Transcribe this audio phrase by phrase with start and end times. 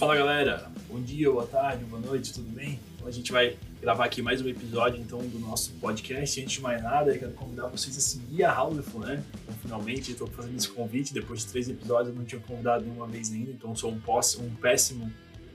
[0.00, 2.80] Fala galera, bom dia, boa tarde, boa noite, tudo bem?
[2.94, 6.40] Então a gente vai gravar aqui mais um episódio então do nosso podcast.
[6.40, 9.22] Antes de mais nada, eu quero convidar vocês a seguir a Houseful, né?
[9.42, 11.12] Então finalmente estou fazendo esse convite.
[11.12, 14.00] Depois de três episódios eu não tinha convidado nenhuma vez ainda, então sou um,
[14.42, 15.12] um péssimo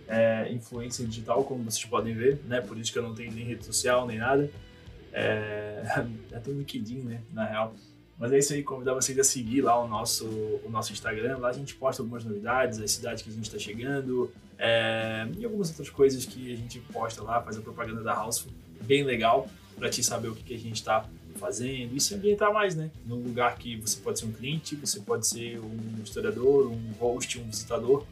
[0.08, 2.62] é, influência digital, como vocês podem ver, né?
[2.62, 4.48] Por isso que eu não tenho nem rede social nem nada.
[5.12, 5.82] É,
[6.32, 7.24] até o LinkedIn, né?
[7.34, 7.74] Na real.
[8.18, 10.26] Mas é isso aí, convidar vocês a seguir lá o nosso,
[10.64, 11.38] o nosso Instagram.
[11.38, 15.44] Lá a gente posta algumas novidades, as cidades que a gente está chegando é, e
[15.44, 18.48] algumas outras coisas que a gente posta lá, faz a propaganda da House,
[18.82, 21.06] bem legal, para te saber o que, que a gente está
[21.36, 22.90] fazendo e se ambientar mais, né?
[23.06, 27.40] Num lugar que você pode ser um cliente, você pode ser um historiador, um host,
[27.40, 28.06] um visitador,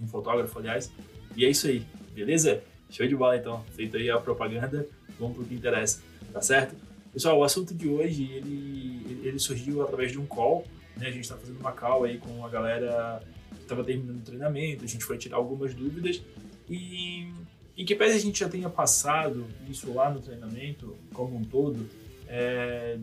[0.00, 0.90] um fotógrafo, aliás.
[1.36, 2.60] E é isso aí, beleza?
[2.90, 6.02] Show de bola então, feita aí a propaganda, vamos pro que interessa,
[6.32, 6.74] tá certo?
[7.18, 10.64] Pessoal, o assunto de hoje, ele, ele surgiu através de um call,
[10.96, 11.08] né?
[11.08, 13.20] A gente está fazendo uma call aí com a galera
[13.56, 16.22] que estava terminando o treinamento, a gente foi tirar algumas dúvidas
[16.70, 17.32] e
[17.76, 21.90] em que pese a gente já tenha passado isso lá no treinamento como um todo,
[22.28, 23.00] é,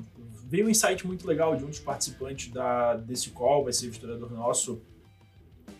[0.47, 3.89] veio um insight muito legal de um dos participantes da, desse call, vai ser o
[3.89, 4.81] historiador nosso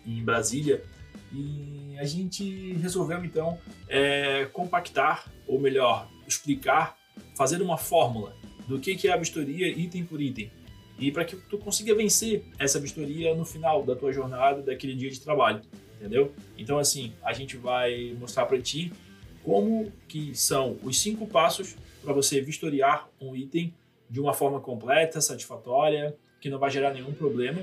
[0.05, 0.83] em Brasília,
[1.31, 6.97] e a gente resolveu então é, compactar, ou melhor, explicar
[7.35, 8.35] fazer uma fórmula
[8.67, 10.51] do que, que é a vistoria item por item.
[10.97, 15.09] E para que tu consiga vencer essa vistoria no final da tua jornada, daquele dia
[15.09, 15.61] de trabalho,
[15.99, 16.33] entendeu?
[16.57, 18.93] Então, assim, a gente vai mostrar para ti
[19.43, 23.73] como que são os cinco passos para você vistoriar um item
[24.09, 27.61] de uma forma completa, satisfatória, que não vai gerar nenhum problema.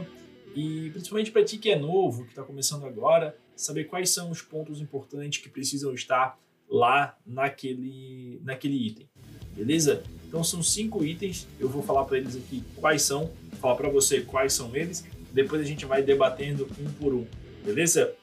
[0.54, 4.42] E principalmente para ti que é novo, que está começando agora, saber quais são os
[4.42, 9.08] pontos importantes que precisam estar lá naquele, naquele item
[9.54, 10.02] beleza?
[10.26, 14.22] Então são cinco itens, eu vou falar para eles aqui quais são, falar para você
[14.22, 17.26] quais são eles, depois a gente vai debatendo um por um,
[17.64, 18.14] beleza?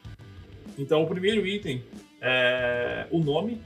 [0.78, 1.84] Então o primeiro item
[2.22, 3.62] é o nome,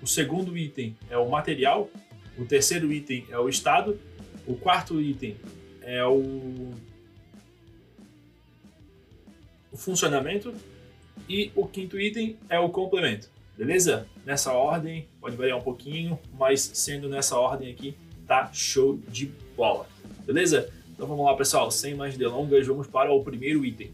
[0.00, 1.90] o segundo item é o material,
[2.38, 3.98] o terceiro item é o estado,
[4.46, 5.36] o quarto item
[5.82, 6.72] é o,
[9.72, 10.54] o funcionamento
[11.28, 13.28] e o quinto item é o complemento.
[13.58, 14.06] Beleza?
[14.24, 19.88] Nessa ordem, pode variar um pouquinho, mas sendo nessa ordem aqui, tá show de bola.
[20.24, 20.72] Beleza?
[20.90, 21.68] Então vamos lá, pessoal.
[21.68, 23.90] Sem mais delongas, vamos para o primeiro item.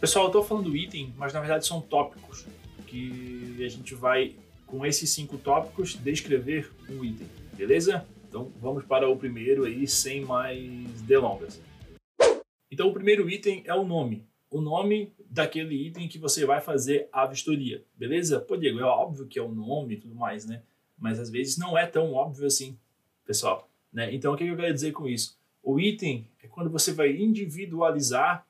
[0.00, 2.44] Pessoal, eu estou falando item, mas na verdade são tópicos
[2.84, 4.34] que a gente vai,
[4.66, 7.28] com esses cinco tópicos, descrever um item.
[7.52, 8.04] Beleza?
[8.28, 11.62] Então vamos para o primeiro aí, sem mais delongas.
[12.72, 17.08] Então o primeiro item é o nome o nome daquele item que você vai fazer
[17.12, 18.38] a vistoria, beleza?
[18.38, 20.62] Pô, Diego, é óbvio que é o nome e tudo mais, né?
[20.96, 22.78] Mas às vezes não é tão óbvio assim,
[23.26, 23.68] pessoal.
[23.92, 24.14] Né?
[24.14, 25.36] Então, o que eu quero dizer com isso?
[25.60, 28.46] O item é quando você vai individualizar,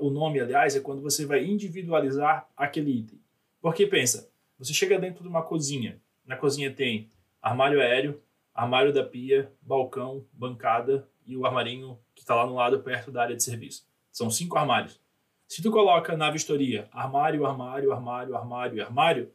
[0.00, 3.18] o nome, aliás, é quando você vai individualizar aquele item.
[3.60, 7.08] Porque pensa, você chega dentro de uma cozinha, na cozinha tem
[7.42, 8.22] armário aéreo,
[8.54, 13.22] armário da pia, balcão, bancada e o armarinho que está lá no lado perto da
[13.22, 13.84] área de serviço.
[14.12, 15.02] São cinco armários.
[15.46, 19.30] Se tu coloca na vistoria armário, armário, armário, armário, armário,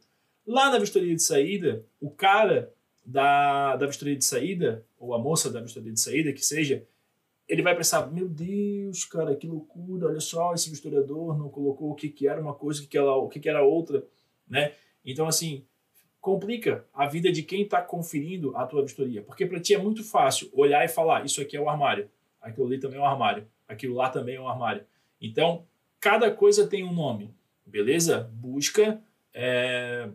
[0.46, 2.72] lá na vistoria de saída, o cara
[3.04, 6.84] da, da vistoria de saída, ou a moça da vistoria de saída, que seja,
[7.48, 11.94] ele vai pensar, meu Deus, cara, que loucura, olha só, esse vistoriador não colocou o
[11.94, 14.04] que, que era uma coisa, o que, que, era, o que, que era outra,
[14.48, 14.72] né?
[15.04, 15.64] Então, assim,
[16.20, 20.04] complica a vida de quem está conferindo a tua vistoria, porque para ti é muito
[20.04, 22.08] fácil olhar e falar, isso aqui é o armário,
[22.40, 24.84] aquilo ali também é um armário, aquilo lá também é um armário.
[25.20, 25.66] Então,
[26.00, 27.34] cada coisa tem um nome,
[27.66, 28.30] beleza?
[28.32, 29.00] Busca
[29.32, 30.08] é,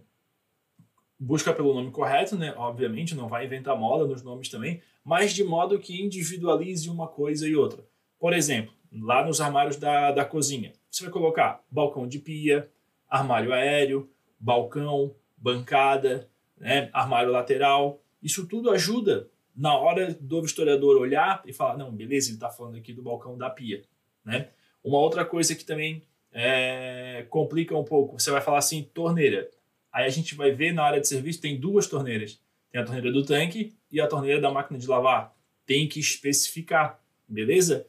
[1.19, 2.53] busca pelo nome correto, né?
[2.57, 7.47] Obviamente, não vai inventar moda nos nomes também, mas de modo que individualize uma coisa
[7.47, 7.85] e outra.
[8.19, 12.69] Por exemplo, lá nos armários da, da cozinha, você vai colocar balcão de pia,
[13.09, 14.09] armário aéreo,
[14.39, 16.89] balcão, bancada, né?
[16.93, 18.01] armário lateral.
[18.21, 22.75] Isso tudo ajuda na hora do historiador olhar e falar, não, beleza, ele está falando
[22.77, 23.83] aqui do balcão da pia,
[24.23, 24.49] né?
[24.85, 29.49] Uma outra coisa que também é, complica um pouco, você vai falar assim, torneira.
[29.91, 32.39] Aí a gente vai ver na área de serviço tem duas torneiras.
[32.71, 35.35] Tem a torneira do tanque e a torneira da máquina de lavar.
[35.65, 37.87] Tem que especificar, beleza?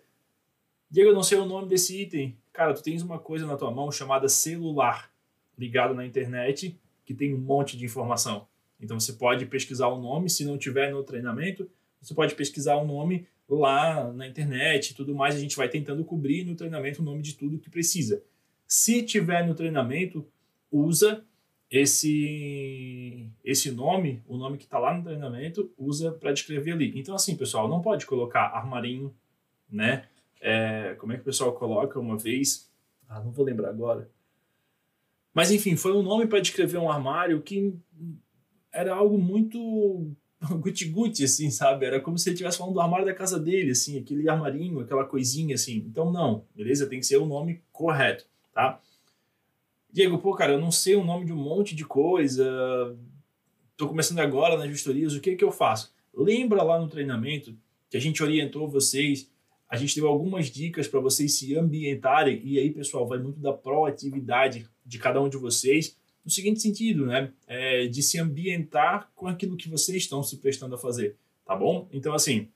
[0.91, 2.35] Diego, eu não sei o nome desse item.
[2.51, 5.13] Cara, tu tens uma coisa na tua mão chamada celular,
[5.59, 8.49] ligado na internet, que tem um monte de informação.
[8.81, 11.69] Então você pode pesquisar o nome, se não tiver no treinamento,
[12.01, 16.05] você pode pesquisar o nome lá na internet e tudo mais, a gente vai tentando
[16.05, 18.23] cobrir no treinamento o nome de tudo que precisa.
[18.67, 20.27] Se tiver no treinamento,
[20.71, 21.25] usa
[21.71, 26.93] esse esse nome, o nome que está lá no treinamento, usa para descrever ali.
[26.99, 29.15] Então, assim, pessoal, não pode colocar armarinho,
[29.71, 30.09] né?
[30.41, 32.71] É, como é que o pessoal coloca uma vez?
[33.09, 34.11] Ah, não vou lembrar agora.
[35.33, 37.75] Mas enfim, foi um nome para descrever um armário que
[38.73, 40.11] era algo muito
[40.61, 41.87] guti-guti, assim, sabe?
[41.87, 45.05] Era como se ele estivesse falando do armário da casa dele, assim, aquele armarinho, aquela
[45.05, 45.77] coisinha, assim.
[45.77, 46.87] Então, não, beleza?
[46.87, 48.81] Tem que ser o nome correto, tá?
[49.91, 52.45] Diego, pô, cara, eu não sei o nome de um monte de coisa,
[53.77, 55.95] tô começando agora nas vistorias, o que que eu faço?
[56.15, 57.57] Lembra lá no treinamento
[57.89, 59.31] que a gente orientou vocês,
[59.69, 63.53] a gente deu algumas dicas para vocês se ambientarem, e aí, pessoal, vai muito da
[63.53, 65.97] proatividade de cada um de vocês,
[66.27, 67.33] no seguinte sentido, né?
[67.47, 71.89] É, de se ambientar com aquilo que vocês estão se prestando a fazer, tá bom?
[71.93, 72.49] Então, assim,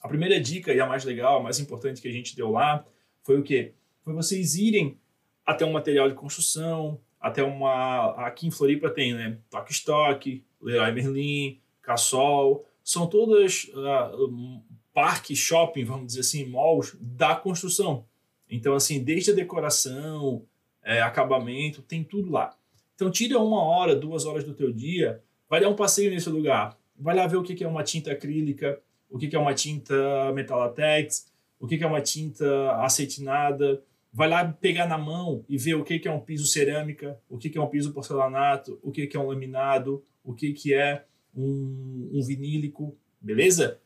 [0.00, 2.86] a primeira dica e a mais legal, a mais importante que a gente deu lá
[3.24, 3.72] foi o quê?
[4.04, 4.96] Foi vocês irem
[5.44, 8.12] até um material de construção, até uma.
[8.26, 9.38] Aqui em Floripa tem, né?
[9.50, 14.62] Toque Stock, Leroy Merlin, Cassol, são todas uh,
[14.92, 18.06] parques, shopping, vamos dizer assim, malls da construção.
[18.48, 20.46] Então, assim, desde a decoração,
[20.80, 22.56] é, acabamento, tem tudo lá.
[22.94, 26.78] Então tira uma hora, duas horas do teu dia, vai dar um passeio nesse lugar.
[26.96, 28.80] Vai lá ver o que é uma tinta acrílica,
[29.10, 31.26] o que é uma tinta metalatex,
[31.58, 33.82] o que é uma tinta acetinada.
[34.12, 37.56] Vai lá pegar na mão e ver o que é um piso cerâmica, o que
[37.58, 41.04] é um piso porcelanato, o que é um laminado, o que é
[41.36, 43.80] um, um vinílico, beleza?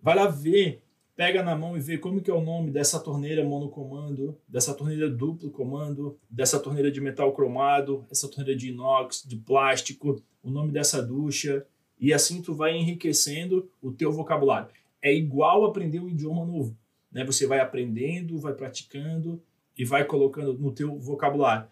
[0.00, 0.80] Vai lá ver
[1.18, 5.10] pega na mão e vê como que é o nome dessa torneira monocomando, dessa torneira
[5.10, 10.70] duplo comando, dessa torneira de metal cromado, essa torneira de inox, de plástico, o nome
[10.70, 11.66] dessa ducha,
[11.98, 14.68] e assim tu vai enriquecendo o teu vocabulário.
[15.02, 16.78] É igual aprender um idioma novo,
[17.10, 17.24] né?
[17.24, 19.42] Você vai aprendendo, vai praticando
[19.76, 21.66] e vai colocando no teu vocabulário.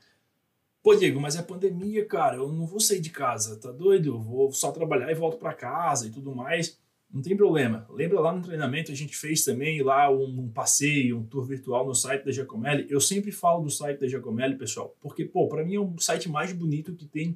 [0.83, 4.09] Pô, Diego, mas é pandemia, cara, eu não vou sair de casa, tá doido?
[4.09, 6.81] Eu vou só trabalhar e volto para casa e tudo mais.
[7.17, 7.87] Não tem problema.
[7.89, 11.87] Lembra lá no treinamento a gente fez também lá um, um passeio, um tour virtual
[11.87, 12.87] no site da Giacomelli.
[12.91, 16.29] Eu sempre falo do site da Giacomelli, pessoal, porque, pô, para mim é um site
[16.29, 17.35] mais bonito que tem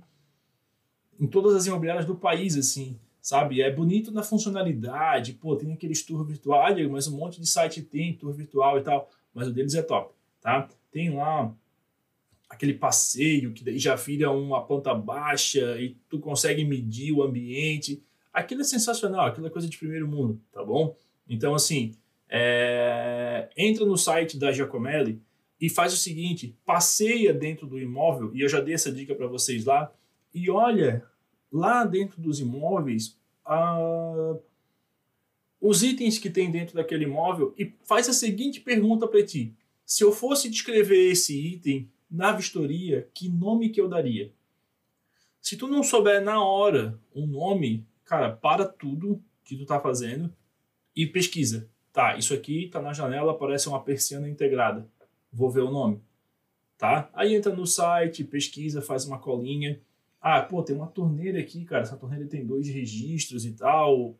[1.18, 3.62] em todas as imobiliárias do país, assim, sabe?
[3.62, 7.80] É bonito na funcionalidade, pô, tem aqueles tour virtual, ah, mas um monte de site
[7.80, 10.12] tem tour virtual e tal, mas o deles é top,
[10.42, 10.68] tá?
[10.92, 11.54] Tem lá
[12.50, 18.02] aquele passeio que daí já vira uma planta baixa e tu consegue medir o ambiente
[18.32, 20.96] aquilo é sensacional, aquilo é coisa de primeiro mundo, tá bom?
[21.28, 21.94] Então, assim,
[22.28, 23.48] é...
[23.56, 25.22] entra no site da Giacomelli
[25.60, 29.26] e faz o seguinte: passeia dentro do imóvel, e eu já dei essa dica para
[29.26, 29.92] vocês lá,
[30.34, 31.04] e olha
[31.52, 33.18] lá dentro dos imóveis
[35.60, 39.54] os itens que tem dentro daquele imóvel e faz a seguinte pergunta para ti:
[39.84, 44.32] se eu fosse descrever esse item na vistoria, que nome que eu daria?
[45.40, 50.34] Se tu não souber na hora um nome, cara, para tudo que tu tá fazendo
[50.96, 51.70] e pesquisa.
[51.92, 54.84] Tá, isso aqui tá na janela, parece uma persiana integrada.
[55.32, 56.02] Vou ver o nome.
[56.76, 57.08] Tá?
[57.14, 59.80] Aí entra no site, pesquisa, faz uma colinha.
[60.20, 61.84] Ah, pô, tem uma torneira aqui, cara.
[61.84, 64.16] Essa torneira tem dois registros e tal.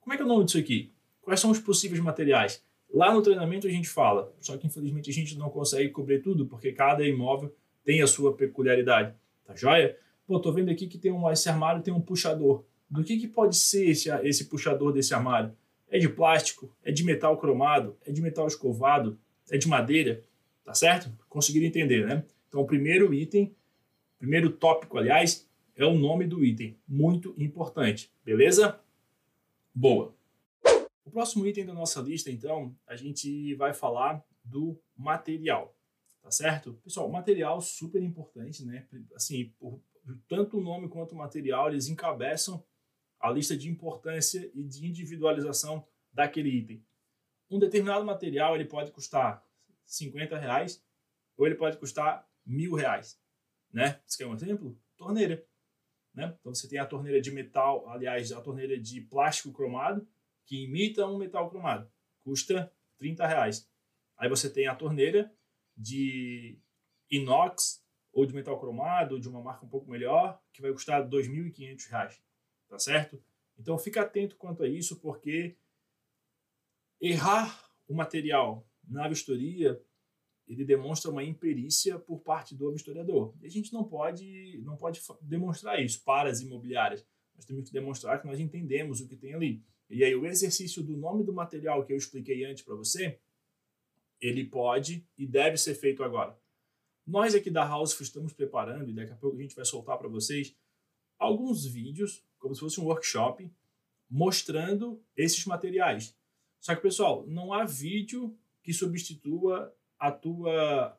[0.00, 0.92] Como é que é o nome disso aqui?
[1.20, 2.60] Quais são os possíveis materiais?
[2.92, 6.46] Lá no treinamento a gente fala, só que infelizmente a gente não consegue cobrir tudo,
[6.46, 7.54] porque cada imóvel
[7.84, 9.14] tem a sua peculiaridade.
[9.46, 9.96] Tá joia?
[10.26, 13.26] Pô, tô vendo aqui que tem um, esse armário tem um puxador do que, que
[13.26, 15.56] pode ser esse, esse puxador desse armário.
[15.88, 16.70] É de plástico?
[16.82, 17.96] É de metal cromado?
[18.04, 19.18] É de metal escovado?
[19.50, 20.22] É de madeira?
[20.62, 21.10] Tá certo?
[21.26, 22.22] Conseguiram entender, né?
[22.48, 23.56] Então, o primeiro item,
[24.18, 26.76] primeiro tópico, aliás, é o nome do item.
[26.86, 28.12] Muito importante.
[28.22, 28.78] Beleza?
[29.74, 30.14] Boa.
[31.02, 35.74] O próximo item da nossa lista, então, a gente vai falar do material.
[36.22, 36.74] Tá certo?
[36.84, 38.86] Pessoal, material super importante, né?
[39.14, 39.80] Assim, por,
[40.28, 42.62] tanto o nome quanto o material, eles encabeçam
[43.22, 46.84] a lista de importância e de individualização daquele item.
[47.48, 49.46] Um determinado material ele pode custar
[49.86, 50.84] 50 reais
[51.36, 53.20] ou ele pode custar mil reais.
[53.72, 54.00] Né?
[54.04, 54.76] Você quer um exemplo?
[54.96, 55.46] Torneira.
[56.12, 56.36] Né?
[56.40, 60.06] Então você tem a torneira de metal, aliás, a torneira de plástico cromado,
[60.44, 61.90] que imita um metal cromado.
[62.24, 63.70] Custa 30 reais.
[64.18, 65.32] Aí você tem a torneira
[65.76, 66.58] de
[67.08, 71.02] inox ou de metal cromado, ou de uma marca um pouco melhor, que vai custar
[71.02, 72.20] R$ 2.500
[72.72, 73.22] tá certo?
[73.58, 75.58] Então fica atento quanto a isso, porque
[76.98, 79.78] errar o material na vistoria
[80.48, 83.34] ele demonstra uma imperícia por parte do vistoriador.
[83.42, 87.06] E a gente não pode, não pode demonstrar isso para as imobiliárias.
[87.36, 89.62] Nós temos que demonstrar que nós entendemos o que tem ali.
[89.90, 93.20] E aí o exercício do nome do material que eu expliquei antes para você,
[94.18, 96.40] ele pode e deve ser feito agora.
[97.06, 100.08] Nós aqui da House estamos preparando, e daqui a pouco a gente vai soltar para
[100.08, 100.56] vocês,
[101.18, 103.48] alguns vídeos como se fosse um workshop
[104.10, 106.14] mostrando esses materiais.
[106.60, 110.98] Só que, pessoal, não há vídeo que substitua a tua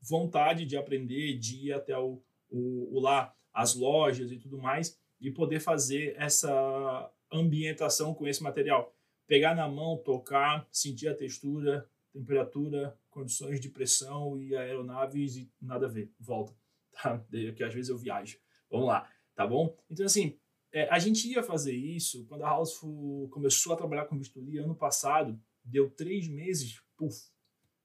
[0.00, 4.98] vontade de aprender, de ir até o, o, o lá, as lojas e tudo mais,
[5.20, 8.94] e poder fazer essa ambientação com esse material.
[9.26, 15.86] Pegar na mão, tocar, sentir a textura, temperatura, condições de pressão e aeronaves e nada
[15.86, 16.12] a ver.
[16.20, 16.54] Volta,
[16.92, 17.18] tá?
[17.56, 18.38] Que às vezes eu viajo.
[18.70, 19.76] Vamos lá, tá bom?
[19.90, 20.38] Então, assim,
[20.74, 22.76] é, a gente ia fazer isso quando a House
[23.30, 27.16] começou a trabalhar com bisturi ano passado, deu três meses, puf,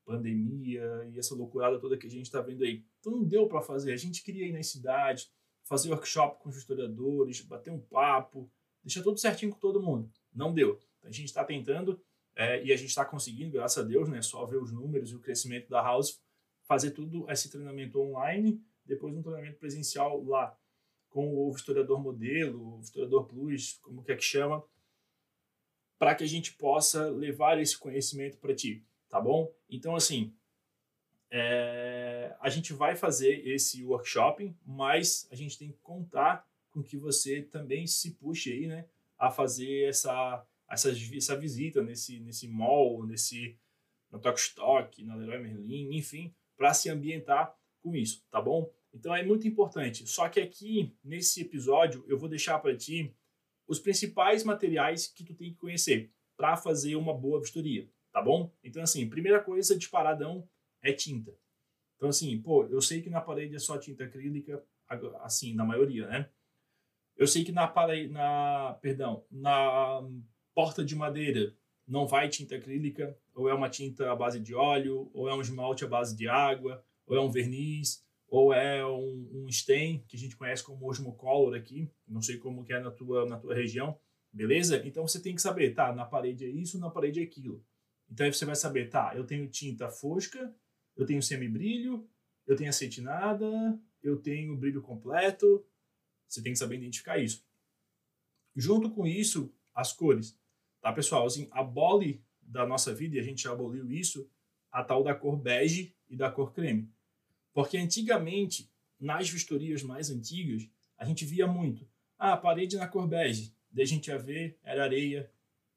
[0.03, 2.83] pandemia e essa loucurada toda que a gente está vendo aí.
[2.99, 3.93] Então não deu para fazer.
[3.93, 5.31] A gente queria ir nas cidades,
[5.65, 8.51] fazer workshop com os historiadores, bater um papo,
[8.83, 10.11] deixar tudo certinho com todo mundo.
[10.33, 10.79] Não deu.
[11.03, 12.01] A gente está tentando
[12.35, 14.19] é, e a gente está conseguindo, graças a Deus, né?
[14.23, 16.19] Só ver os números e o crescimento da House,
[16.63, 20.57] fazer tudo esse treinamento online, depois um treinamento presencial lá
[21.09, 24.63] com o historiador modelo, o historiador plus, como quer que chama,
[25.97, 29.51] para que a gente possa levar esse conhecimento para ti, tá bom?
[29.69, 30.33] Então, assim,
[31.29, 36.97] é, a gente vai fazer esse workshop, mas a gente tem que contar com que
[36.97, 38.85] você também se puxe aí, né,
[39.17, 43.57] a fazer essa, essa, essa visita nesse, nesse mall, nesse,
[44.11, 48.71] na Tok Stock, na Leroy Merlin, enfim, para se ambientar com isso, tá bom?
[48.99, 50.05] Então é muito importante.
[50.05, 53.15] Só que aqui, nesse episódio, eu vou deixar para ti
[53.65, 58.53] os principais materiais que tu tem que conhecer para fazer uma boa vistoria, tá bom?
[58.61, 60.47] Então, assim, primeira coisa de paradão
[60.81, 61.33] é tinta.
[61.95, 64.63] Então, assim, pô, eu sei que na parede é só tinta acrílica,
[65.21, 66.29] assim, na maioria, né?
[67.15, 70.01] Eu sei que na parede, na, perdão, na
[70.53, 71.55] porta de madeira
[71.87, 75.41] não vai tinta acrílica, ou é uma tinta à base de óleo, ou é um
[75.41, 80.15] esmalte à base de água, ou é um verniz ou é um, um stain, que
[80.15, 83.55] a gente conhece como osmocolor aqui, não sei como que é na tua, na tua
[83.55, 83.99] região,
[84.31, 84.85] beleza?
[84.85, 87.65] Então você tem que saber, tá, na parede é isso, na parede é aquilo.
[88.09, 90.53] Então aí você vai saber, tá, eu tenho tinta fosca,
[90.95, 92.07] eu tenho semibrilho,
[92.45, 95.65] eu tenho acetinada, eu tenho brilho completo,
[96.27, 97.43] você tem que saber identificar isso.
[98.55, 100.37] Junto com isso, as cores,
[100.81, 101.25] tá, pessoal?
[101.25, 104.29] Assim, abole da nossa vida, e a gente já aboliu isso,
[104.71, 106.91] a tal da cor bege e da cor creme.
[107.53, 111.87] Porque antigamente, nas vistorias mais antigas, a gente via muito.
[112.17, 113.53] Ah, parede na cor bege.
[113.71, 115.31] Daí a gente ia ver, era areia,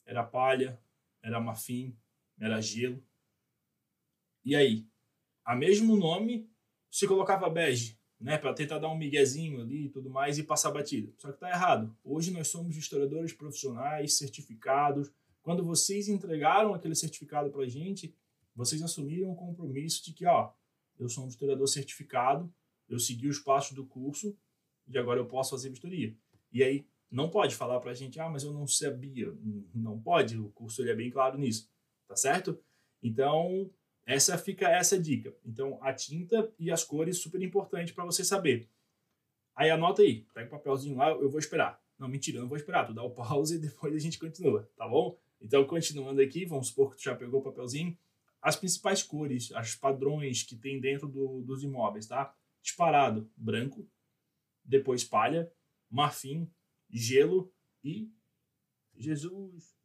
[0.05, 0.81] era palha,
[1.23, 1.97] era marfim,
[2.39, 3.03] era gelo.
[4.45, 4.87] E aí?
[5.45, 6.49] A mesmo nome
[6.91, 10.71] se colocava bege, né, para tentar dar um miguezinho ali e tudo mais e passar
[10.71, 11.13] batida.
[11.19, 11.97] Só que tá errado.
[12.05, 15.11] Hoje nós somos historiadores profissionais, certificados.
[15.43, 18.15] Quando vocês entregaram aquele certificado para gente,
[18.55, 20.53] vocês assumiram o compromisso de que, ó,
[21.03, 22.53] eu sou um historiador certificado,
[22.89, 24.37] eu segui os passos do curso
[24.87, 26.17] e agora eu posso fazer vistoria.
[26.53, 29.33] E aí não pode falar para a gente, ah, mas eu não sabia.
[29.75, 31.71] Não pode, o curso ele é bem claro nisso,
[32.07, 32.59] tá certo?
[33.03, 33.71] Então,
[34.07, 35.35] essa fica essa dica.
[35.45, 38.69] Então, a tinta e as cores super importante para você saber.
[39.55, 41.83] Aí anota aí, pega o papelzinho lá, eu vou esperar.
[41.99, 44.69] Não, mentira, eu não vou esperar, tu dá o pause e depois a gente continua,
[44.77, 45.19] tá bom?
[45.41, 47.97] Então, continuando aqui, vamos supor que tu já pegou o papelzinho
[48.43, 52.35] as principais cores, as padrões que tem dentro do, dos imóveis, tá?
[52.61, 53.89] Disparado, branco,
[54.65, 55.51] depois palha,
[55.89, 56.51] marfim,
[56.91, 58.11] gelo e
[58.97, 59.77] Jesus.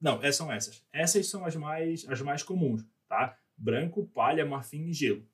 [0.00, 0.86] Não, essas são essas.
[0.92, 3.38] Essas são as mais as mais comuns, tá?
[3.56, 5.26] Branco, palha, marfim e gelo.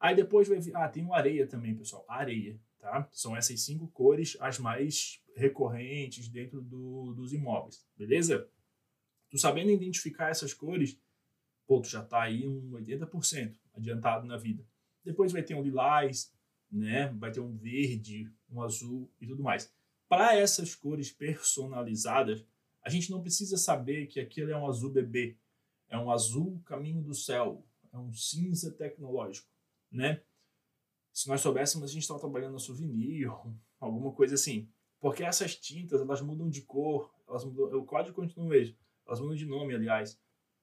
[0.00, 2.04] Aí depois vai vir, ah, tem o areia também, pessoal.
[2.08, 3.08] Areia, tá?
[3.12, 8.48] São essas cinco cores as mais recorrentes dentro do, dos imóveis, beleza?
[9.30, 10.98] Tu sabendo identificar essas cores,
[11.66, 14.64] pô, tu já está aí um 80% adiantado na vida.
[15.04, 16.32] Depois vai ter um lilás,
[16.70, 17.08] né?
[17.18, 19.72] vai ter um verde, um azul e tudo mais.
[20.08, 22.44] Para essas cores personalizadas,
[22.82, 25.36] a gente não precisa saber que aquilo é um azul bebê,
[25.88, 29.48] é um azul caminho do céu, é um cinza tecnológico,
[29.90, 30.22] né?
[31.12, 33.30] Se nós soubéssemos, a gente estava trabalhando no souvenir,
[33.78, 34.68] alguma coisa assim.
[34.98, 39.36] Porque essas tintas, elas mudam de cor, elas mudam, o código continua mesmo, elas mudam
[39.36, 40.18] de nome, aliás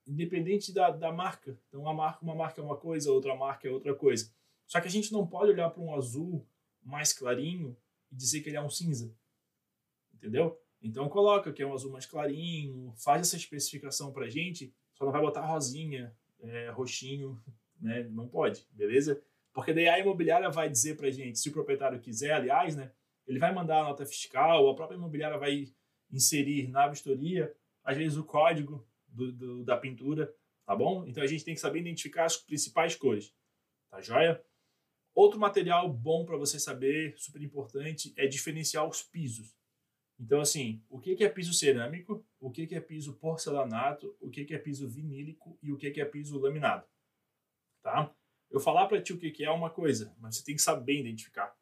[0.08, 1.58] independente da, da marca.
[1.67, 4.31] Então, uma marca, uma marca é uma coisa, outra marca é outra coisa.
[4.67, 6.46] Só que a gente não pode olhar para um azul
[6.84, 7.75] mais clarinho
[8.12, 9.13] e dizer que ele é um cinza.
[10.13, 10.60] Entendeu?
[10.81, 15.05] Então, coloca que é um azul mais clarinho, faz essa especificação para a gente, só
[15.05, 17.41] não vai botar rosinha, é, roxinho,
[17.79, 18.03] né?
[18.10, 19.22] Não pode, beleza?
[19.53, 22.91] Porque daí a imobiliária vai dizer para a gente, se o proprietário quiser, aliás, né?
[23.27, 25.67] Ele vai mandar a nota fiscal, a própria imobiliária vai
[26.12, 27.53] inserir na vistoria,
[27.84, 30.34] às vezes o código do, do, da pintura,
[30.65, 31.06] tá bom?
[31.06, 33.34] Então a gente tem que saber identificar as principais cores,
[33.89, 34.44] tá joia?
[35.13, 39.53] Outro material bom para você saber, super importante, é diferenciar os pisos.
[40.18, 44.58] Então, assim, o que é piso cerâmico, o que é piso porcelanato, o que é
[44.58, 46.88] piso vinílico e o que é piso laminado.
[47.82, 48.13] tá?
[48.50, 51.56] Eu falar para ti o que é uma coisa, mas você tem que saber identificar,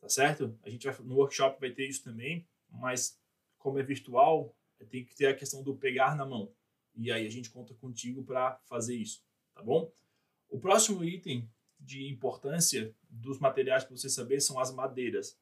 [0.00, 0.58] tá certo?
[0.62, 3.20] A gente vai, no workshop vai ter isso também, mas
[3.58, 4.54] como é virtual,
[4.90, 6.52] tem que ter a questão do pegar na mão.
[6.96, 9.22] E aí a gente conta contigo para fazer isso,
[9.54, 9.92] tá bom?
[10.48, 11.48] O próximo item
[11.78, 15.38] de importância dos materiais para você saber são as madeiras.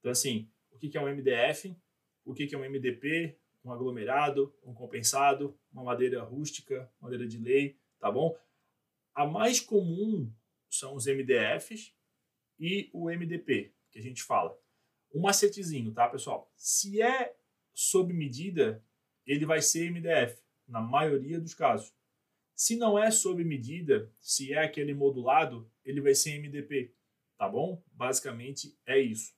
[0.00, 1.76] Então, assim, o que é um MDF,
[2.24, 7.78] o que é um MDP, um aglomerado, um compensado, uma madeira rústica, madeira de lei,
[7.98, 8.36] tá bom?
[9.14, 10.30] A mais comum
[10.68, 11.94] são os MDFs
[12.58, 14.58] e o MDP, que a gente fala.
[15.14, 16.50] Um macetezinho, tá, pessoal?
[16.56, 17.36] Se é
[17.72, 18.84] sob medida,
[19.26, 21.92] ele vai ser MDF, na maioria dos casos.
[22.54, 26.94] Se não é sob medida, se é aquele modulado, ele vai ser MDP,
[27.36, 27.82] tá bom?
[27.92, 29.34] Basicamente é isso.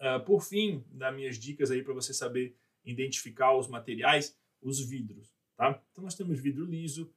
[0.00, 5.34] Uh, por fim, das minhas dicas aí para você saber identificar os materiais, os vidros,
[5.56, 5.82] tá?
[5.92, 7.14] Então nós temos vidro liso,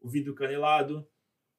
[0.00, 1.08] o vidro canelado,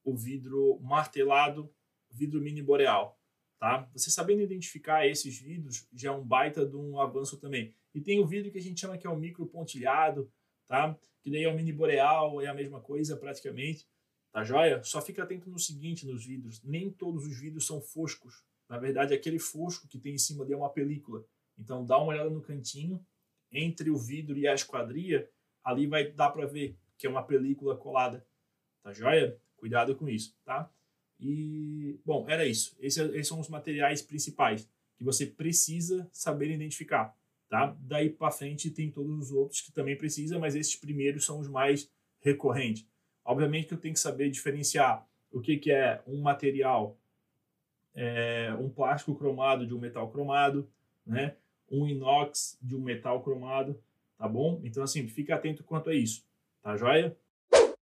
[0.04, 1.74] o vidro martelado,
[2.10, 3.20] vidro mini boreal,
[3.60, 3.90] tá?
[3.94, 7.74] Você sabendo identificar esses vidros já é um baita de um avanço também.
[7.94, 10.32] E tem o vidro que a gente chama que é o micro pontilhado,
[10.72, 10.98] tá?
[11.22, 13.86] Que daí é o mini boreal, é a mesma coisa praticamente,
[14.32, 14.82] tá joia?
[14.84, 18.46] Só fica atento no seguinte nos vidros, nem todos os vidros são foscos.
[18.70, 21.26] Na verdade, aquele fosco que tem em cima ali é uma película.
[21.60, 23.06] Então dá uma olhada no cantinho,
[23.52, 25.30] entre o vidro e a esquadria,
[25.62, 28.26] ali vai dar para ver que é uma película colada.
[28.82, 29.38] Tá joia?
[29.58, 30.72] Cuidado com isso, tá?
[31.20, 32.78] E, bom, era isso.
[32.80, 37.14] Esses, esses são os materiais principais que você precisa saber identificar,
[37.52, 37.76] tá?
[37.82, 41.50] Daí para frente tem todos os outros que também precisa, mas esses primeiros são os
[41.50, 41.92] mais
[42.22, 42.88] recorrentes.
[43.26, 46.98] Obviamente que eu tenho que saber diferenciar o que, que é um material,
[47.94, 50.72] é, um plástico cromado de um metal cromado,
[51.06, 51.36] né?
[51.70, 53.78] um inox de um metal cromado,
[54.18, 54.62] tá bom?
[54.64, 56.26] Então, assim, fica atento quanto a isso,
[56.62, 57.18] tá joia?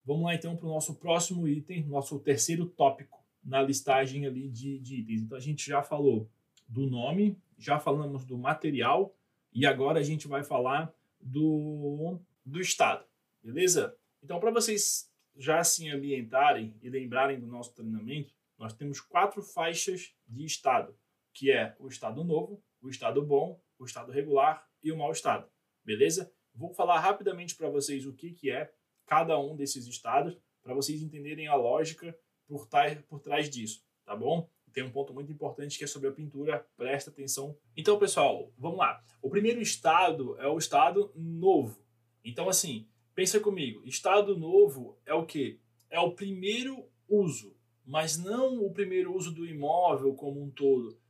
[0.07, 4.79] Vamos lá, então, para o nosso próximo item, nosso terceiro tópico na listagem ali de,
[4.79, 5.21] de itens.
[5.21, 6.31] Então, a gente já falou
[6.67, 9.15] do nome, já falamos do material
[9.53, 13.05] e agora a gente vai falar do, do estado,
[13.43, 13.97] beleza?
[14.23, 20.15] Então, para vocês já se ambientarem e lembrarem do nosso treinamento, nós temos quatro faixas
[20.29, 20.95] de estado,
[21.33, 25.49] que é o estado novo, o estado bom, o estado regular e o mau estado,
[25.85, 26.33] beleza?
[26.55, 28.73] Vou falar rapidamente para vocês o que, que é
[29.07, 32.69] cada um desses estados, para vocês entenderem a lógica por,
[33.09, 34.49] por trás disso, tá bom?
[34.73, 37.57] Tem um ponto muito importante que é sobre a pintura, presta atenção.
[37.77, 39.03] Então, pessoal, vamos lá.
[39.21, 41.83] O primeiro estado é o estado novo.
[42.25, 45.59] Então, assim, pensa comigo, estado novo é o que?
[45.89, 51.01] É o primeiro uso, mas não o primeiro uso do imóvel como um todo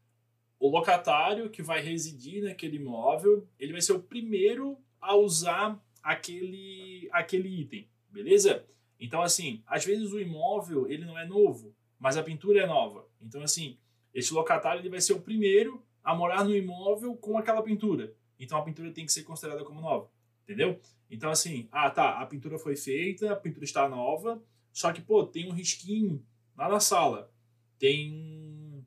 [0.60, 7.08] o locatário que vai residir naquele imóvel, ele vai ser o primeiro a usar aquele,
[7.10, 8.66] aquele item, beleza?
[9.00, 13.06] Então, assim, às vezes o imóvel ele não é novo, mas a pintura é nova.
[13.20, 13.78] Então, assim,
[14.12, 18.14] esse locatário ele vai ser o primeiro a morar no imóvel com aquela pintura.
[18.38, 20.10] Então, a pintura tem que ser considerada como nova,
[20.42, 20.80] entendeu?
[21.10, 25.26] Então, assim, ah, tá, a pintura foi feita, a pintura está nova, só que, pô,
[25.26, 26.24] tem um risquinho
[26.56, 27.30] lá na sala,
[27.78, 28.84] tem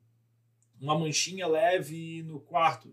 [0.80, 2.92] uma manchinha leve no quarto,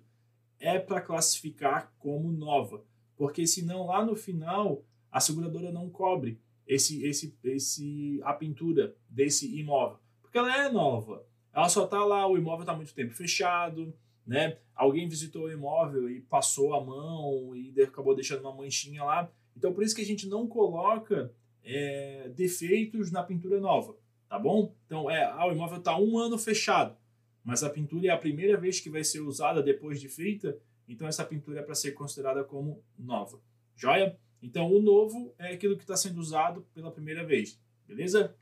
[0.59, 2.85] é para classificar como nova,
[3.17, 9.59] porque senão lá no final a seguradora não cobre esse, esse, esse a pintura desse
[9.59, 9.99] imóvel,
[10.31, 11.25] porque ela é nova.
[11.53, 13.93] Ela só está lá, o imóvel está muito tempo fechado,
[14.25, 14.57] né?
[14.73, 19.29] Alguém visitou o imóvel e passou a mão e acabou deixando uma manchinha lá.
[19.55, 23.95] Então por isso que a gente não coloca é, defeitos na pintura nova,
[24.29, 24.73] tá bom?
[24.85, 26.95] Então é, ah, o imóvel está um ano fechado
[27.43, 31.07] mas a pintura é a primeira vez que vai ser usada depois de feita, então
[31.07, 33.39] essa pintura é para ser considerada como nova.
[33.75, 34.17] Joia?
[34.41, 38.35] Então o novo é aquilo que está sendo usado pela primeira vez, beleza?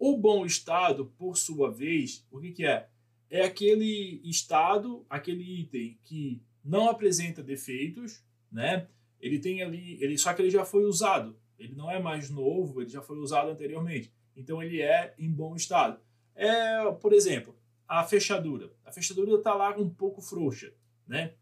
[0.00, 2.88] O bom estado, por sua vez, o que, que é?
[3.28, 8.88] É aquele estado, aquele item que não apresenta defeitos, né?
[9.20, 11.38] Ele tem ali, ele só que ele já foi usado.
[11.58, 14.10] Ele não é mais novo, ele já foi usado anteriormente.
[14.34, 16.00] Então ele é em bom estado.
[16.34, 17.54] É, por exemplo,
[17.86, 18.72] a fechadura.
[18.82, 20.72] A fechadura está lá um pouco frouxa,
[21.06, 21.34] né?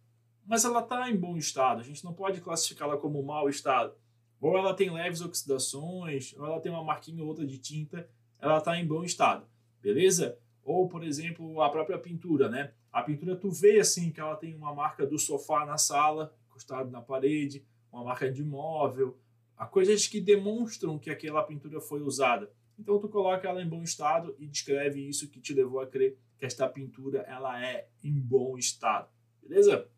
[0.45, 1.81] Mas ela está em bom estado.
[1.81, 3.95] A gente não pode classificá-la como mau estado.
[4.41, 8.09] Ou ela tem leves oxidações, ou ela tem uma marquinha ou outra de tinta,
[8.41, 9.47] ela está em bom estado,
[9.81, 10.39] beleza?
[10.63, 12.73] Ou, por exemplo, a própria pintura, né?
[12.93, 16.91] A pintura tu vê assim que ela tem uma marca do sofá na sala, encostado
[16.91, 19.19] na parede, uma marca de móvel,
[19.57, 22.51] há coisas que demonstram que aquela pintura foi usada.
[22.79, 26.17] Então tu coloca ela em bom estado e descreve isso que te levou a crer
[26.39, 29.09] que esta pintura ela é em bom estado,
[29.43, 29.89] beleza?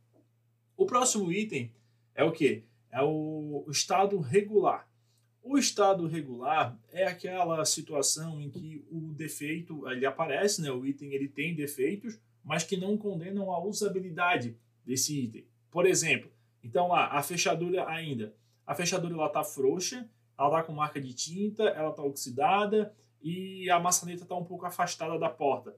[0.76, 1.74] O próximo item
[2.14, 2.64] é o que?
[2.90, 4.89] É o, o estado regular.
[5.42, 10.70] O estado regular é aquela situação em que o defeito ele aparece, né?
[10.70, 15.46] o item ele tem defeitos, mas que não condenam a usabilidade desse item.
[15.70, 16.30] Por exemplo,
[16.62, 18.34] então lá, a fechadura ainda.
[18.66, 23.80] A fechadura está frouxa, ela está com marca de tinta, ela está oxidada e a
[23.80, 25.74] maçaneta está um pouco afastada da porta.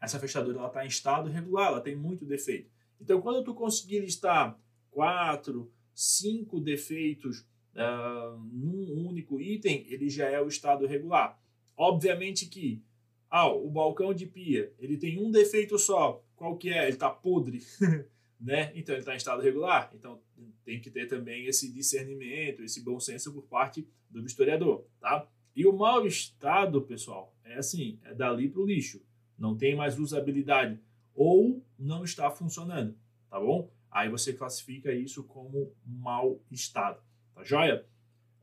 [0.00, 2.70] Essa fechadura está em estado regular, ela tem muito defeito.
[3.00, 4.58] Então, quando tu conseguir listar
[4.90, 11.40] quatro, cinco defeitos uh, num único item, ele já é o estado regular.
[11.76, 12.82] Obviamente que
[13.30, 16.22] ah, o balcão de pia, ele tem um defeito só.
[16.36, 16.84] Qual que é?
[16.84, 17.62] Ele está podre.
[18.38, 18.72] né?
[18.74, 19.90] Então ele está em estado regular.
[19.94, 20.20] Então
[20.64, 25.26] tem que ter também esse discernimento, esse bom senso por parte do historiador, tá?
[25.54, 29.02] E o mau estado, pessoal, é assim, é dali para o lixo.
[29.38, 30.80] Não tem mais usabilidade
[31.14, 32.96] ou não está funcionando,
[33.28, 33.70] tá bom?
[33.90, 37.02] Aí você classifica isso como mau estado,
[37.34, 37.86] tá joia?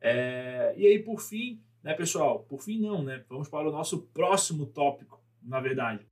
[0.01, 0.73] É...
[0.77, 2.43] E aí, por fim, né, pessoal?
[2.43, 3.23] Por fim, não, né?
[3.29, 6.05] Vamos para o nosso próximo tópico, na verdade.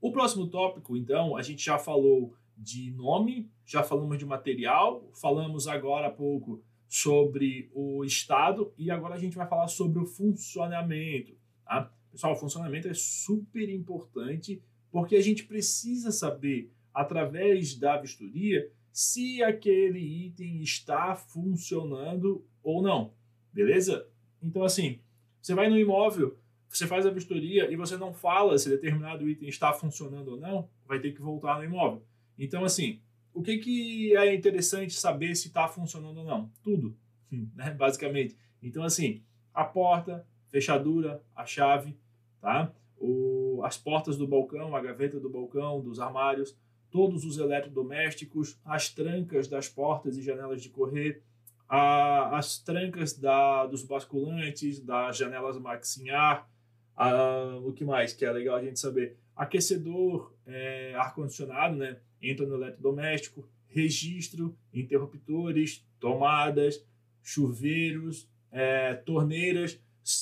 [0.00, 5.68] O próximo tópico, então, a gente já falou de nome, já falamos de material, falamos
[5.68, 11.36] agora há pouco sobre o estado e agora a gente vai falar sobre o funcionamento.
[11.64, 11.92] Tá?
[12.10, 19.42] Pessoal, o funcionamento é super importante porque a gente precisa saber, através da vistoria, se
[19.42, 23.12] aquele item está funcionando ou não.
[23.52, 24.08] Beleza?
[24.42, 25.00] Então, assim,
[25.38, 29.50] você vai no imóvel, você faz a vistoria e você não fala se determinado item
[29.50, 32.06] está funcionando ou não, vai ter que voltar no imóvel.
[32.38, 33.02] Então, assim,
[33.34, 36.50] o que, que é interessante saber se está funcionando ou não?
[36.62, 36.96] Tudo,
[37.54, 37.72] né?
[37.72, 38.34] basicamente.
[38.62, 41.94] Então, assim, a porta, fechadura, a chave,
[42.40, 42.72] tá?
[42.96, 46.56] O, as portas do balcão, a gaveta do balcão, dos armários,
[46.90, 51.22] todos os eletrodomésticos, as trancas das portas e janelas de correr,
[51.68, 56.48] a, as trancas da, dos basculantes, das janelas maxinhar,
[56.96, 59.16] a, o que mais que é legal a gente saber?
[59.34, 61.98] Aquecedor, é, ar-condicionado, né?
[62.22, 66.84] entra no eletrodoméstico, registro, interruptores, tomadas,
[67.22, 69.78] chuveiros, é, torneiras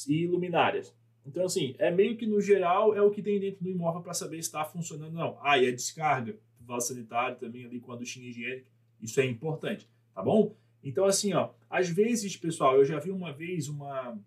[0.09, 0.95] e luminárias.
[1.27, 4.13] Então, assim, é meio que no geral é o que tem dentro do imóvel para
[4.13, 5.39] saber se está funcionando ou não.
[5.43, 8.67] Ah, e a descarga vaso sanitário também ali com a duchinha higiênica,
[9.01, 10.55] isso é importante, tá bom?
[10.83, 14.19] Então, assim, ó, às vezes, pessoal, eu já vi uma vez uma,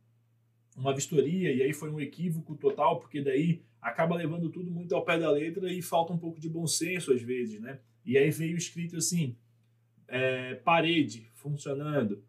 [0.76, 5.06] uma vistoria e aí foi um equívoco total, porque daí acaba levando tudo muito ao
[5.06, 7.80] pé da letra e falta um pouco de bom senso às vezes, né?
[8.06, 9.36] E aí veio escrito assim,
[10.08, 12.24] é, parede funcionando,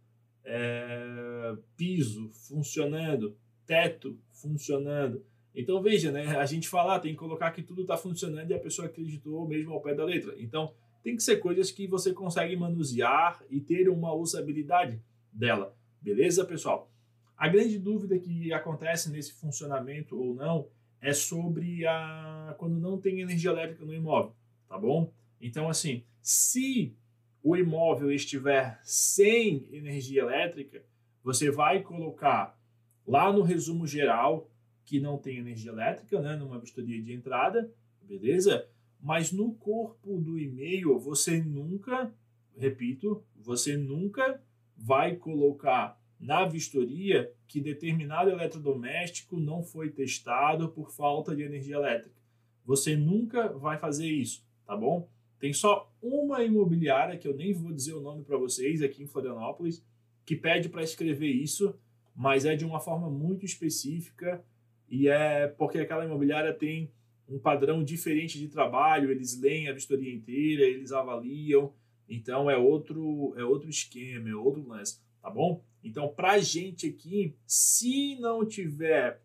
[0.44, 5.24] é, piso funcionando, teto funcionando.
[5.58, 6.24] Então veja, né?
[6.36, 9.44] A gente fala, ah, tem que colocar que tudo está funcionando e a pessoa acreditou
[9.44, 10.32] mesmo ao pé da letra.
[10.38, 15.76] Então tem que ser coisas que você consegue manusear e ter uma usabilidade dela.
[16.00, 16.88] Beleza, pessoal?
[17.36, 20.68] A grande dúvida que acontece nesse funcionamento ou não
[21.00, 24.36] é sobre a quando não tem energia elétrica no imóvel,
[24.68, 25.12] tá bom?
[25.40, 26.94] Então assim, se
[27.42, 30.84] o imóvel estiver sem energia elétrica,
[31.24, 32.56] você vai colocar
[33.04, 34.48] lá no resumo geral
[34.88, 37.70] que não tem energia elétrica, né, numa vistoria de entrada,
[38.02, 38.66] beleza?
[38.98, 42.10] Mas no corpo do e-mail você nunca,
[42.56, 44.42] repito, você nunca
[44.74, 52.16] vai colocar na vistoria que determinado eletrodoméstico não foi testado por falta de energia elétrica.
[52.64, 55.06] Você nunca vai fazer isso, tá bom?
[55.38, 59.06] Tem só uma imobiliária, que eu nem vou dizer o nome para vocês, aqui em
[59.06, 59.84] Florianópolis,
[60.24, 61.78] que pede para escrever isso,
[62.16, 64.42] mas é de uma forma muito específica
[64.88, 66.90] e é porque aquela imobiliária tem
[67.28, 71.72] um padrão diferente de trabalho, eles leem a vistoria inteira, eles avaliam,
[72.08, 75.62] então é outro, é outro esquema, é outro lance, tá bom?
[75.84, 79.20] Então, para a gente aqui, se não tiver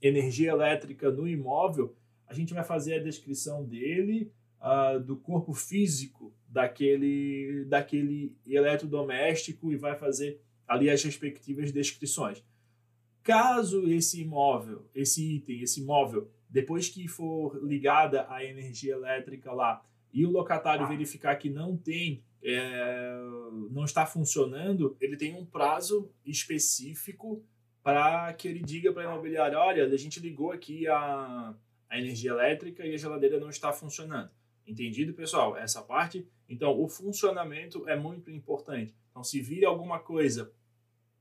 [0.00, 1.94] energia elétrica no imóvel,
[2.26, 9.76] a gente vai fazer a descrição dele, uh, do corpo físico daquele, daquele eletrodoméstico e
[9.76, 12.42] vai fazer ali as respectivas descrições.
[13.22, 19.84] Caso esse imóvel, esse item, esse imóvel, depois que for ligada a energia elétrica lá
[20.12, 23.12] e o locatário verificar que não tem é,
[23.70, 27.44] não está funcionando, ele tem um prazo específico
[27.82, 31.54] para que ele diga para a imobiliária: olha, a gente ligou aqui a,
[31.88, 34.30] a energia elétrica e a geladeira não está funcionando.
[34.66, 35.56] Entendido, pessoal?
[35.56, 36.26] Essa parte.
[36.48, 38.94] Então, o funcionamento é muito importante.
[39.10, 40.52] Então, se vir alguma coisa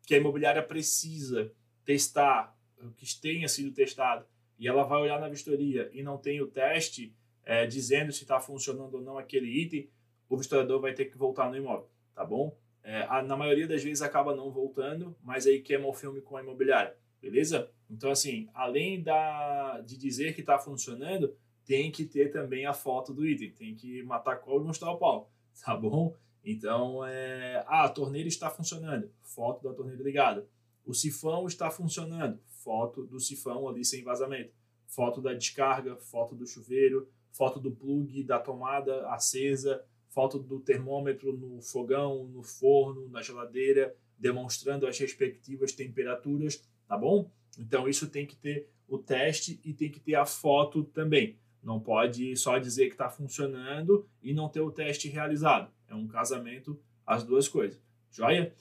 [0.05, 1.51] que a imobiliária precisa
[1.89, 2.55] testar,
[2.97, 4.25] que tenha sido testado,
[4.57, 8.39] e ela vai olhar na vistoria e não tem o teste é, dizendo se está
[8.39, 9.89] funcionando ou não aquele item,
[10.29, 12.55] o historiador vai ter que voltar no imóvel, tá bom?
[12.83, 16.37] é, a, na maioria das vezes acaba não voltando, mas aí queima o filme com
[16.37, 17.69] a imobiliária, beleza?
[17.89, 23.13] Então, assim, além da, de dizer que está funcionando, tem que ter também a foto
[23.13, 25.31] do item, tem que matar a e mostrar o pau,
[25.63, 26.15] tá bom?
[26.43, 30.47] Então, é, ah, a torneira está funcionando, foto da torneira ligada.
[30.89, 34.51] O sifão está funcionando, foto do sifão ali sem vazamento.
[34.87, 41.31] Foto da descarga, foto do chuveiro, foto do plug da tomada acesa, foto do termômetro
[41.37, 47.29] no fogão, no forno, na geladeira, demonstrando as respectivas temperaturas, tá bom?
[47.59, 51.37] Então isso tem que ter o teste e tem que ter a foto também.
[51.61, 55.71] Não pode só dizer que está funcionando e não ter o teste realizado.
[55.87, 57.79] É um casamento as duas coisas.
[58.09, 58.51] Joia?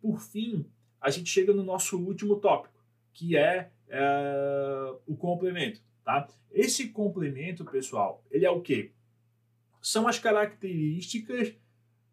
[0.00, 0.66] Por fim,
[1.04, 5.82] a gente chega no nosso último tópico, que é, é o complemento.
[6.02, 6.26] Tá?
[6.50, 8.90] Esse complemento, pessoal, ele é o quê?
[9.82, 11.54] São as características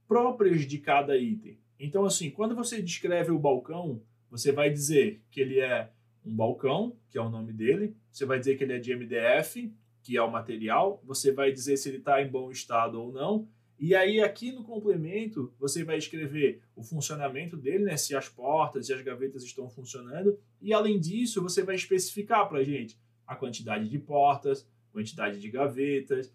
[0.06, 1.58] próprias de cada item.
[1.80, 5.90] Então, assim, quando você descreve o balcão, você vai dizer que ele é
[6.26, 9.74] um balcão, que é o nome dele, você vai dizer que ele é de MDF,
[10.04, 13.48] que é o material, você vai dizer se ele está em bom estado ou não,
[13.82, 18.88] e aí aqui no complemento você vai escrever o funcionamento dele, né, se as portas
[18.88, 23.36] e as gavetas estão funcionando, e além disso você vai especificar para a gente a
[23.36, 26.32] quantidade de portas, quantidade de gavetas,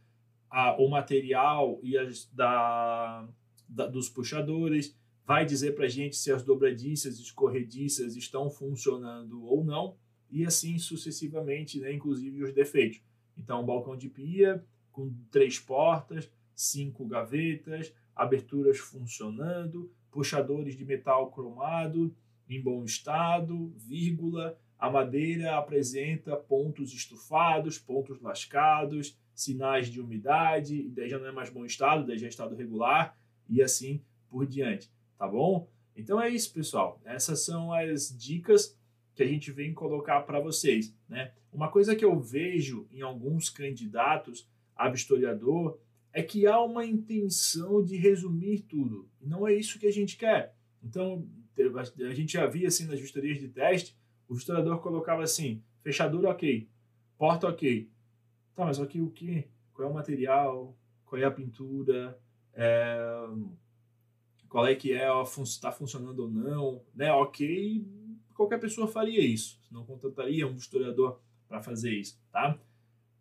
[0.51, 3.29] a, o material e as da,
[3.69, 9.45] da dos puxadores, vai dizer para a gente se as dobradiças e escorrediças estão funcionando
[9.45, 9.97] ou não,
[10.29, 13.01] e assim sucessivamente, né, inclusive os defeitos.
[13.37, 22.17] Então, balcão de pia com três portas, cinco gavetas, aberturas funcionando, puxadores de metal cromado
[22.49, 31.09] em bom estado, vírgula, a madeira apresenta pontos estufados, pontos lascados, sinais de umidade, daí
[31.09, 33.17] já não é mais bom estado, daí já é estado regular
[33.49, 35.69] e assim por diante, tá bom?
[35.95, 37.01] Então é isso, pessoal.
[37.05, 38.79] Essas são as dicas
[39.15, 41.33] que a gente vem colocar para vocês, né?
[41.53, 45.79] Uma coisa que eu vejo em alguns candidatos a vistoriador
[46.17, 49.07] é que há uma intenção de resumir tudo.
[49.21, 50.57] Não é isso que a gente quer.
[50.83, 51.29] Então,
[52.09, 53.95] a gente já via assim nas vistorias de teste,
[54.27, 56.67] o historiador colocava assim: fechadura ok,
[57.19, 57.91] porta ok.
[58.55, 59.47] Tá, mas aqui o que?
[59.75, 60.75] Qual é o material?
[61.05, 62.19] Qual é a pintura?
[62.55, 62.99] É...
[64.49, 65.09] Qual é que é?
[65.43, 66.83] Está funcionando ou não?
[66.95, 67.13] Né?
[67.13, 67.87] Ok,
[68.33, 69.61] qualquer pessoa faria isso.
[69.71, 72.59] Não contrataria um historiador para fazer isso, tá?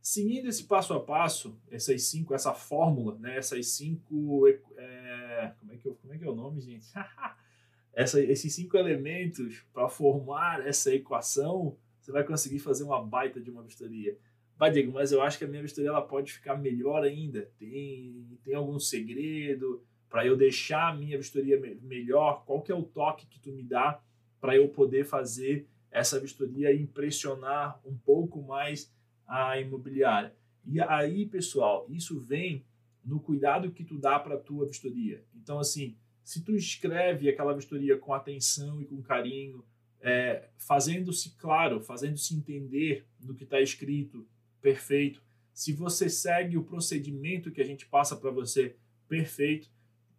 [0.08, 3.38] Seguindo esse passo a passo, essas cinco, essa fórmula, né?
[3.38, 5.52] Essas cinco, é...
[5.60, 6.86] como é que como é que é o nome, gente?
[7.92, 13.50] essa, esses cinco elementos para formar essa equação, você vai conseguir fazer uma baita de
[13.50, 14.16] uma vistoria.
[14.56, 17.50] Vai, Diego, mas eu acho que a minha vistoria ela pode ficar melhor ainda.
[17.58, 22.46] Tem, tem algum segredo para eu deixar a minha vistoria melhor?
[22.46, 24.00] Qual que é o toque que tu me dá
[24.40, 28.94] para eu poder fazer essa vistoria e impressionar um pouco mais
[29.28, 30.34] a imobiliária?
[30.66, 32.66] E aí, pessoal, isso vem
[33.04, 35.24] no cuidado que tu dá para a tua vistoria.
[35.36, 39.64] Então, assim, se tu escreve aquela vistoria com atenção e com carinho,
[40.02, 44.28] é, fazendo-se claro, fazendo-se entender no que está escrito,
[44.60, 45.22] perfeito.
[45.54, 48.76] Se você segue o procedimento que a gente passa para você,
[49.08, 49.70] perfeito.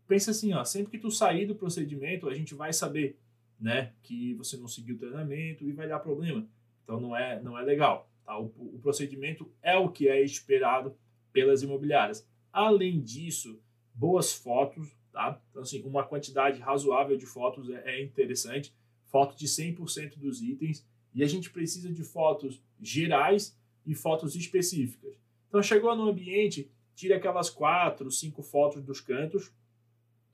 [0.07, 3.19] Pensa assim, ó, sempre que tu sair do procedimento, a gente vai saber,
[3.61, 6.47] né, que você não seguiu o treinamento e vai dar problema.
[6.85, 8.06] Então não é, não é legal.
[8.27, 8.39] Tá?
[8.39, 10.95] O, o procedimento é o que é esperado
[11.33, 12.29] pelas imobiliárias.
[12.53, 13.59] Além disso,
[13.95, 15.41] boas fotos, Tá?
[15.49, 18.71] Então, assim, uma quantidade razoável de fotos é, é interessante,
[19.07, 25.17] foto de 100% dos itens, e a gente precisa de fotos gerais e fotos específicas.
[25.49, 29.51] Então, chegou no ambiente, tira aquelas quatro, cinco fotos dos cantos,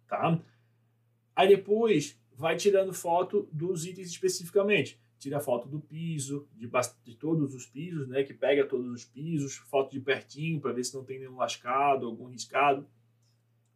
[0.09, 0.43] tá?
[1.37, 5.01] Aí depois vai tirando foto dos itens especificamente.
[5.23, 6.69] Tira foto do piso, de,
[7.05, 8.25] de todos os pisos, né?
[8.25, 12.07] Que pega todos os pisos, foto de pertinho para ver se não tem nenhum lascado,
[12.07, 12.85] algum riscado.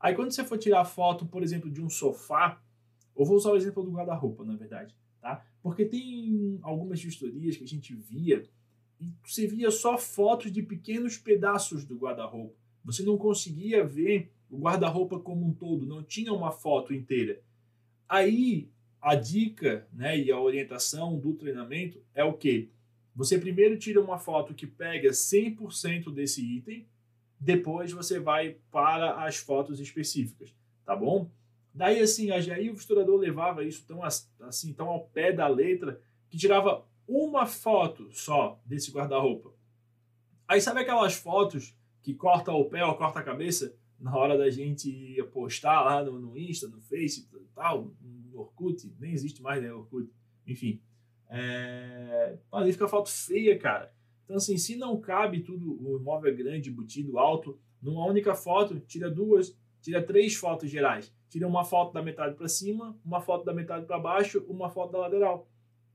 [0.00, 2.60] Aí quando você for tirar foto, por exemplo, de um sofá,
[3.16, 5.46] eu vou usar o exemplo do guarda-roupa, na verdade, tá?
[5.62, 8.42] Porque tem algumas vistorias que a gente via
[8.98, 12.56] e você via só fotos de pequenos pedaços do guarda-roupa.
[12.84, 17.40] Você não conseguia ver o guarda-roupa como um todo, não tinha uma foto inteira.
[18.08, 18.68] Aí
[19.06, 22.72] a dica, né, e a orientação do treinamento é o que?
[23.14, 26.88] Você primeiro tira uma foto que pega 100% desse item,
[27.38, 30.52] depois você vai para as fotos específicas,
[30.84, 31.30] tá bom?
[31.72, 36.36] Daí assim, aí o historiador levava isso tão assim, tão ao pé da letra, que
[36.36, 39.52] tirava uma foto só desse guarda-roupa.
[40.48, 43.72] Aí sabe aquelas fotos que corta o pé ou corta a cabeça?
[43.98, 49.12] Na hora da gente postar lá no, no Insta, no Face tal, no Orkut, nem
[49.12, 50.10] existe mais, né, Orkut,
[50.46, 50.80] enfim.
[51.28, 52.38] É...
[52.52, 53.92] Ali fica foto feia, cara.
[54.24, 58.78] Então, assim, se não cabe tudo, o imóvel é grande, embutido, alto, numa única foto,
[58.80, 61.14] tira duas, tira três fotos gerais.
[61.28, 64.92] Tira uma foto da metade para cima, uma foto da metade para baixo, uma foto
[64.92, 65.48] da lateral.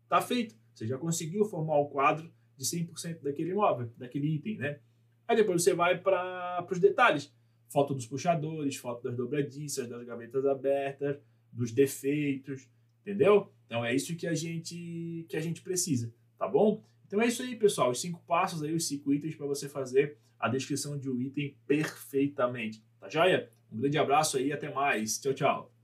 [0.08, 0.56] Tá feito.
[0.74, 4.80] Você já conseguiu formar o quadro de 100% daquele imóvel, daquele item, né?
[5.28, 7.34] Aí depois você vai para os detalhes.
[7.72, 11.18] Foto dos puxadores, foto das dobradiças, das gavetas abertas,
[11.52, 12.68] dos defeitos,
[13.02, 13.50] entendeu?
[13.66, 16.84] Então é isso que a gente que a gente precisa, tá bom?
[17.08, 17.92] Então é isso aí, pessoal.
[17.92, 21.56] Os cinco passos aí, os cinco itens para você fazer a descrição de um item
[21.66, 22.84] perfeitamente.
[23.00, 23.50] Tá joia?
[23.72, 25.18] Um grande abraço aí até mais.
[25.20, 25.81] Tchau, tchau.